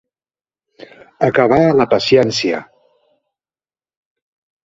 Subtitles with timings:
[1.27, 2.63] Acabar la paciència.